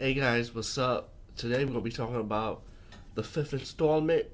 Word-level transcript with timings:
Hey 0.00 0.14
guys, 0.14 0.54
what's 0.54 0.78
up? 0.78 1.08
Today 1.36 1.64
we're 1.64 1.72
gonna 1.72 1.80
be 1.80 1.90
talking 1.90 2.20
about 2.20 2.62
the 3.16 3.24
fifth 3.24 3.52
installment 3.52 4.26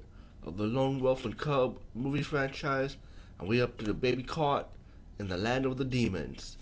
of 0.45 0.57
the 0.57 0.65
Lone 0.65 0.99
Wolf 0.99 1.25
and 1.25 1.35
Cub 1.35 1.79
movie 1.95 2.21
franchise, 2.21 2.97
and 3.39 3.49
we 3.49 3.59
up 3.59 3.75
to 3.79 3.85
the 3.85 3.95
baby 3.95 4.21
cart 4.21 4.67
in 5.17 5.27
the 5.27 5.37
land 5.37 5.65
of 5.65 5.77
the 5.77 5.83
demons. 5.83 6.59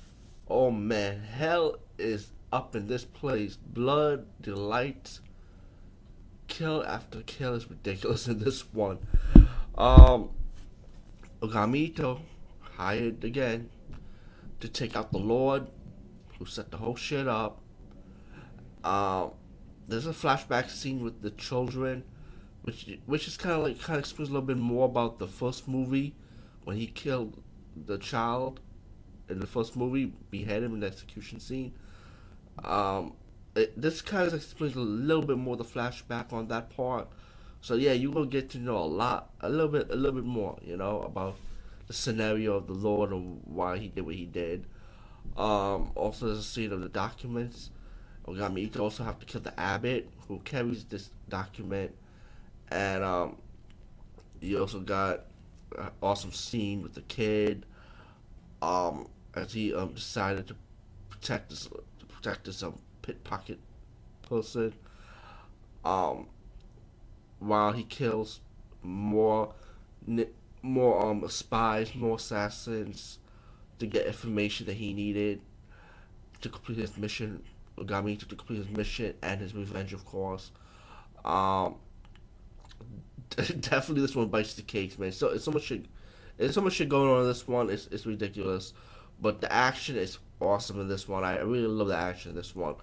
Oh 0.48 0.72
man, 0.72 1.20
hell 1.20 1.80
is 1.98 2.32
up 2.54 2.78
in 2.78 2.88
this 2.88 3.04
place. 3.04 3.58
Blood, 3.58 4.26
delight, 4.40 5.20
kill 6.48 6.82
after 6.86 7.24
kill 7.24 7.56
is 7.56 7.70
ridiculous 7.70 8.26
in 8.30 8.40
this 8.40 8.74
one. 8.74 9.00
Um, 9.78 10.30
Ogami 11.42 11.94
Itto 11.94 12.22
hired 12.78 13.22
again 13.26 13.70
to 14.62 14.70
take 14.70 14.96
out 14.96 15.12
the 15.12 15.18
Lord, 15.18 15.68
who 16.40 16.46
set 16.46 16.72
the 16.72 16.78
whole 16.78 16.96
shit 16.96 17.28
up. 17.28 17.60
Um, 18.84 19.32
there's 19.88 20.08
a 20.08 20.12
flashback 20.12 20.70
scene 20.70 21.04
with 21.04 21.22
the 21.22 21.32
children, 21.32 22.04
which 22.64 22.90
which 23.06 23.28
is 23.28 23.38
kind 23.38 23.56
of 23.56 23.64
like 23.64 23.80
kind 23.82 23.98
of 23.98 24.02
explains 24.02 24.30
a 24.30 24.34
little 24.34 24.48
bit 24.48 24.58
more 24.58 24.86
about 24.86 25.20
the 25.20 25.28
first 25.28 25.68
movie 25.68 26.16
when 26.64 26.78
he 26.78 26.88
killed 26.88 27.42
the 27.76 27.98
child 27.98 28.60
in 29.30 29.40
the 29.40 29.48
first 29.48 29.76
movie, 29.76 30.14
beheaded 30.32 30.64
him 30.64 30.74
in 30.76 30.80
the 30.82 30.88
execution 30.88 31.40
scene. 31.40 31.74
Um, 32.64 33.14
it, 33.56 33.80
this 33.80 34.02
kind 34.02 34.28
of 34.28 34.34
explains 34.34 34.76
a 34.76 34.80
little 34.80 35.24
bit 35.24 35.38
more 35.38 35.56
the 35.56 35.64
flashback 35.64 36.34
on 36.34 36.48
that 36.50 36.76
part. 36.76 37.08
So 37.62 37.76
yeah, 37.76 37.94
you 37.94 38.12
will 38.12 38.26
get 38.26 38.50
to 38.52 38.58
know 38.58 38.78
a 38.78 38.86
lot, 38.86 39.32
a 39.42 39.50
little 39.50 39.70
bit, 39.70 39.90
a 39.90 39.96
little 39.96 40.16
bit 40.16 40.26
more, 40.26 40.58
you 40.62 40.76
know, 40.76 41.02
about 41.02 41.36
the 41.88 41.94
scenario 41.94 42.56
of 42.56 42.68
the 42.68 42.74
Lord 42.74 43.12
and 43.12 43.42
why 43.46 43.78
he 43.78 43.88
did 43.88 44.06
what 44.06 44.16
he 44.16 44.26
did. 44.26 44.66
Um, 45.38 45.92
also, 45.96 46.28
there's 46.28 46.40
a 46.40 46.44
scene 46.44 46.72
of 46.72 46.82
the 46.82 46.90
documents. 46.90 47.70
Ogami 48.28 48.74
you 48.74 48.82
also 48.82 49.04
have 49.04 49.20
to 49.20 49.26
kill 49.26 49.42
the 49.42 49.58
abbot 49.60 50.10
who 50.28 50.40
carries 50.40 50.86
this 50.86 51.10
document, 51.28 51.94
and 52.72 53.04
um, 53.04 53.36
you 54.40 54.60
also 54.60 54.80
got 54.80 55.26
an 55.78 55.90
awesome 56.02 56.32
scene 56.32 56.82
with 56.82 56.94
the 56.94 57.02
kid, 57.02 57.66
um, 58.62 59.08
as 59.36 59.52
he 59.52 59.74
um 59.74 59.94
decided 59.94 60.48
to 60.48 60.56
protect 61.10 61.50
this 61.50 61.68
to 62.00 62.06
protect 62.06 62.46
this 62.46 62.64
um 62.64 62.80
pickpocket 63.02 63.60
person, 64.22 64.74
um, 65.84 66.28
while 67.40 67.74
he 67.74 67.84
kills 67.84 68.40
more 68.82 69.54
more 70.62 71.06
um 71.06 71.28
spies, 71.28 71.94
more 71.94 72.16
assassins 72.16 73.20
to 73.80 73.86
get 73.86 74.06
information 74.08 74.66
that 74.66 74.76
he 74.76 74.94
needed 74.94 75.42
to 76.40 76.48
complete 76.48 76.78
his 76.78 76.98
mission. 76.98 77.44
Ogami 77.78 78.20
to 78.20 78.26
complete 78.26 78.58
his 78.58 78.70
mission 78.70 79.14
and 79.22 79.42
his 79.42 79.54
revenge, 79.54 79.94
of 79.94 80.06
course. 80.06 80.52
Um, 81.26 81.76
definitely 83.36 84.02
this 84.02 84.16
one 84.16 84.28
bites 84.28 84.54
the 84.54 84.62
cakes, 84.62 84.98
man. 85.00 85.12
So 85.12 85.30
it's 85.30 85.46
so 85.46 85.52
much 85.52 85.64
shit. 85.64 85.86
There's 86.38 86.56
so 86.56 86.62
much 86.62 86.74
shit 86.74 86.90
going 86.90 87.10
on 87.10 87.22
in 87.22 87.28
this 87.28 87.48
one. 87.48 87.70
It's 87.70 87.88
it's 87.88 88.06
ridiculous, 88.06 88.74
but 89.22 89.42
the 89.42 89.52
action 89.52 89.96
is 89.96 90.18
awesome 90.40 90.80
in 90.82 90.88
this 90.88 91.08
one. 91.08 91.24
I 91.24 91.40
really 91.40 91.68
love 91.68 91.88
the 91.88 91.98
action 91.98 92.32
in 92.32 92.36
this 92.36 92.56
one, 92.56 92.76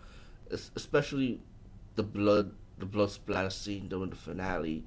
it's, 0.51 0.71
especially 0.77 1.41
the 1.97 2.03
blood 2.03 2.53
the 2.79 2.87
blood 2.87 3.11
splatter 3.11 3.51
scene 3.51 3.89
during 3.89 4.11
the 4.11 4.17
finale, 4.17 4.85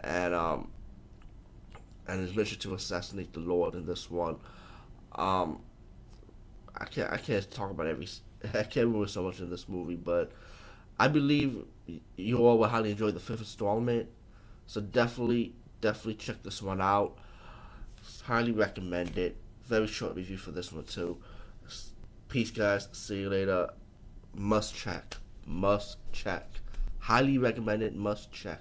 and 0.00 0.34
um 0.34 0.70
and 2.06 2.20
his 2.20 2.34
mission 2.34 2.58
to 2.60 2.74
assassinate 2.74 3.32
the 3.32 3.40
Lord 3.40 3.74
in 3.74 3.86
this 3.86 4.10
one. 4.10 4.36
Um, 5.14 5.60
I 6.76 6.84
can't 6.86 7.12
I 7.12 7.16
can't 7.18 7.48
talk 7.50 7.70
about 7.70 7.86
every 7.86 8.08
I 8.44 8.62
can't 8.62 8.86
remember 8.86 9.06
so 9.06 9.22
much 9.22 9.40
in 9.40 9.50
this 9.50 9.68
movie, 9.68 9.96
but 9.96 10.32
I 10.98 11.08
believe 11.08 11.64
you 12.16 12.38
all 12.38 12.58
will 12.58 12.68
highly 12.68 12.90
enjoy 12.90 13.10
the 13.10 13.20
fifth 13.20 13.40
installment. 13.40 14.08
So 14.66 14.80
definitely 14.80 15.54
definitely 15.80 16.14
check 16.14 16.42
this 16.42 16.62
one 16.62 16.80
out. 16.80 17.18
Highly 18.24 18.52
recommend 18.52 19.18
it. 19.18 19.36
Very 19.64 19.86
short 19.86 20.16
review 20.16 20.36
for 20.36 20.50
this 20.50 20.72
one 20.72 20.84
too. 20.84 21.18
Peace, 22.28 22.50
guys. 22.50 22.88
See 22.92 23.20
you 23.20 23.28
later. 23.28 23.68
Must 24.34 24.74
check. 24.74 25.16
Must 25.46 25.98
check. 26.12 26.48
Highly 26.98 27.36
recommended. 27.36 27.94
Must 27.94 28.32
check. 28.32 28.60